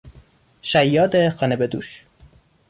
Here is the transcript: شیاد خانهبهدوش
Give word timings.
شیاد 0.61 1.29
خانهبهدوش 1.29 2.05